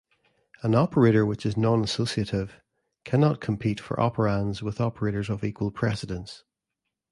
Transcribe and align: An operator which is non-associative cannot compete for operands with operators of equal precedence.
An 0.63 0.73
operator 0.73 1.27
which 1.27 1.45
is 1.45 1.55
non-associative 1.55 2.59
cannot 3.05 3.39
compete 3.39 3.79
for 3.79 3.97
operands 3.97 4.63
with 4.63 4.81
operators 4.81 5.29
of 5.29 5.43
equal 5.43 5.69
precedence. 5.69 6.43